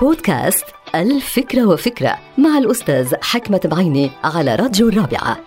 بودكاست 0.00 0.64
الفكرة 0.94 1.66
وفكرة 1.66 2.18
مع 2.38 2.58
الأستاذ 2.58 3.14
حكمة 3.22 3.60
بعيني 3.64 4.10
على 4.24 4.54
راديو 4.54 4.88
الرابعة. 4.88 5.38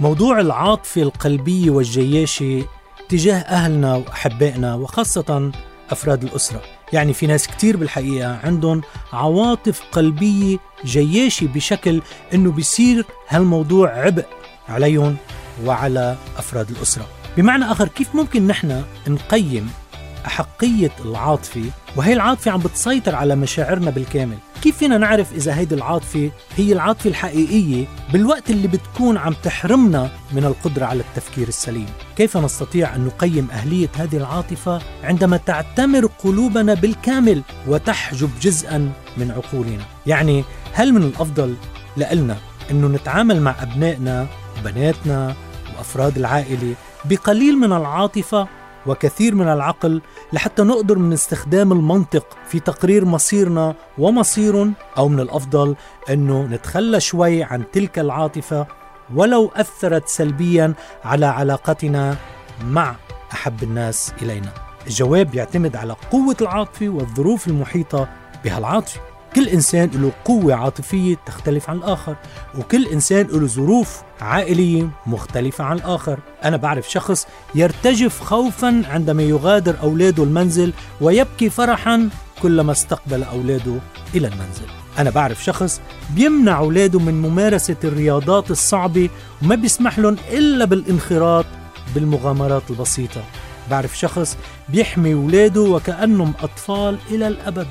موضوع 0.00 0.40
العاطفة 0.40 1.02
القلبية 1.02 1.70
والجياشة 1.70 2.64
تجاه 3.08 3.38
أهلنا 3.38 3.96
وأحبائنا 3.96 4.74
وخاصة 4.74 5.52
أفراد 5.90 6.22
الأسرة. 6.22 6.62
يعني 6.92 7.12
في 7.12 7.26
ناس 7.26 7.46
كتير 7.48 7.76
بالحقيقة 7.76 8.38
عندهم 8.44 8.80
عواطف 9.12 9.82
قلبية 9.92 10.58
جياشة 10.84 11.46
بشكل 11.46 12.02
أنه 12.34 12.50
بيصير 12.50 13.04
هالموضوع 13.28 13.88
عبء 13.90 14.26
عليهم 14.68 15.16
وعلى 15.64 16.16
أفراد 16.38 16.70
الأسرة. 16.70 17.06
بمعنى 17.36 17.64
آخر 17.64 17.88
كيف 17.88 18.14
ممكن 18.14 18.46
نحن 18.46 18.82
نقيم 19.08 19.70
أحقية 20.26 20.90
العاطفة 21.04 21.70
وهي 21.96 22.12
العاطفة 22.12 22.50
عم 22.50 22.60
بتسيطر 22.60 23.14
على 23.14 23.36
مشاعرنا 23.36 23.90
بالكامل. 23.90 24.38
كيف 24.62 24.76
فينا 24.78 24.98
نعرف 24.98 25.32
إذا 25.32 25.54
هيدي 25.54 25.74
العاطفة 25.74 26.30
هي 26.56 26.72
العاطفة 26.72 27.10
الحقيقية 27.10 27.86
بالوقت 28.12 28.50
اللي 28.50 28.68
بتكون 28.68 29.16
عم 29.16 29.32
تحرمنا 29.42 30.10
من 30.32 30.44
القدرة 30.44 30.84
على 30.86 31.00
التفكير 31.00 31.48
السليم؟ 31.48 31.86
كيف 32.16 32.36
نستطيع 32.36 32.94
أن 32.94 33.04
نقيم 33.04 33.48
أهلية 33.52 33.88
هذه 33.96 34.16
العاطفة 34.16 34.80
عندما 35.04 35.36
تعتمر 35.36 36.06
قلوبنا 36.06 36.74
بالكامل 36.74 37.42
وتحجب 37.66 38.30
جزءا 38.42 38.92
من 39.16 39.30
عقولنا؟ 39.30 39.84
يعني 40.06 40.44
هل 40.72 40.92
من 40.92 41.02
الأفضل 41.02 41.54
لنا 41.96 42.36
أنه 42.70 42.88
نتعامل 42.88 43.40
مع 43.40 43.54
أبنائنا 43.62 44.26
وبناتنا 44.58 45.34
وأفراد 45.76 46.16
العائلة 46.18 46.74
بقليل 47.04 47.58
من 47.58 47.72
العاطفة 47.72 48.48
وكثير 48.86 49.34
من 49.34 49.48
العقل 49.48 50.02
لحتى 50.32 50.62
نقدر 50.62 50.98
من 50.98 51.12
استخدام 51.12 51.72
المنطق 51.72 52.26
في 52.48 52.60
تقرير 52.60 53.04
مصيرنا 53.04 53.74
ومصير 53.98 54.72
أو 54.98 55.08
من 55.08 55.20
الأفضل 55.20 55.76
أنه 56.10 56.42
نتخلى 56.42 57.00
شوي 57.00 57.42
عن 57.42 57.64
تلك 57.72 57.98
العاطفة 57.98 58.66
ولو 59.14 59.50
أثرت 59.56 60.08
سلبيا 60.08 60.74
على 61.04 61.26
علاقتنا 61.26 62.16
مع 62.64 62.94
أحب 63.32 63.62
الناس 63.62 64.12
إلينا. 64.22 64.52
الجواب 64.86 65.34
يعتمد 65.34 65.76
على 65.76 65.96
قوة 66.12 66.36
العاطفة 66.40 66.88
والظروف 66.88 67.48
المحيطة 67.48 68.08
بهالعاطفة. 68.44 69.00
كل 69.36 69.48
إنسان 69.48 69.90
له 69.94 70.12
قوة 70.24 70.54
عاطفية 70.54 71.16
تختلف 71.26 71.70
عن 71.70 71.76
الآخر 71.76 72.16
وكل 72.58 72.86
إنسان 72.86 73.26
له 73.26 73.46
ظروف 73.46 74.02
عائلية 74.20 74.88
مختلفة 75.06 75.64
عن 75.64 75.76
الآخر. 75.76 76.18
أنا 76.44 76.56
بعرف 76.56 76.90
شخص 76.90 77.26
يرتجف 77.54 78.20
خوفا 78.20 78.82
عندما 78.88 79.22
يغادر 79.22 79.76
أولاده 79.82 80.22
المنزل 80.22 80.72
ويبكي 81.00 81.50
فرحا 81.50 82.08
كلما 82.42 82.72
استقبل 82.72 83.22
أولاده 83.22 83.78
إلى 84.14 84.26
المنزل. 84.28 84.66
أنا 84.98 85.10
بعرف 85.10 85.44
شخص 85.44 85.80
بيمنع 86.10 86.58
أولاده 86.58 86.98
من 86.98 87.22
ممارسة 87.22 87.76
الرياضات 87.84 88.50
الصعبة 88.50 89.10
وما 89.42 89.54
بيسمح 89.54 89.98
لهم 89.98 90.16
إلا 90.30 90.64
بالانخراط 90.64 91.46
بالمغامرات 91.94 92.62
البسيطة. 92.70 93.24
بعرف 93.70 93.98
شخص 93.98 94.36
بيحمي 94.68 95.14
أولاده 95.14 95.60
وكأنهم 95.60 96.32
أطفال 96.42 96.98
إلى 97.10 97.28
الأبد. 97.28 97.66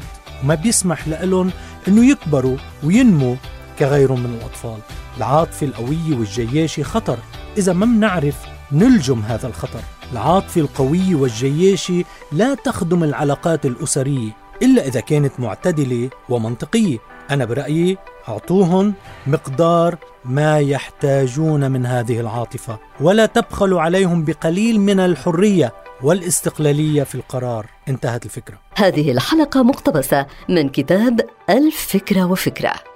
وما 0.46 0.56
بيسمح 0.56 1.08
لهم 1.08 1.52
أنه 1.88 2.06
يكبروا 2.06 2.58
وينموا 2.84 3.36
كغيرهم 3.80 4.20
من 4.20 4.38
الأطفال. 4.40 4.78
العاطفة 5.18 5.66
القوية 5.66 6.16
والجياشة 6.20 6.84
خطر. 6.84 7.18
إذا 7.58 7.74
ما 7.74 7.86
منعرف 7.86 8.36
نلجم 8.72 9.20
هذا 9.20 9.48
الخطر. 9.48 9.80
العاطفة 10.14 10.62
القوية 10.62 11.16
والجياشة 11.16 12.04
لا 12.32 12.56
تخدم 12.56 13.04
العلاقات 13.04 13.66
الأسرية 13.66 14.32
إلا 14.62 14.88
إذا 14.88 15.00
كانت 15.00 15.40
معتدلة 15.40 16.10
ومنطقية. 16.30 16.98
أنا 17.32 17.46
برأيي 17.46 17.98
أعطوهم 18.30 18.94
مقدار 19.28 19.98
ما 20.26 20.60
يحتاجون 20.60 21.72
من 21.72 21.86
هذه 21.86 22.20
العاطفة. 22.20 22.80
ولا 23.00 23.26
تبخلوا 23.26 23.82
عليهم 23.82 24.24
بقليل 24.24 24.80
من 24.80 25.00
الحرية. 25.00 25.74
والاستقلالية 26.06 27.04
في 27.04 27.16
القرار. 27.16 27.66
انتهت 27.88 28.26
الفكرة. 28.26 28.60
هذه 28.76 29.12
الحلقة 29.12 29.64
مقتبسة 29.64 30.26
من 30.50 30.70
كتاب 30.70 31.22
الفكرة 31.50 32.32
وفكرة. 32.32 32.95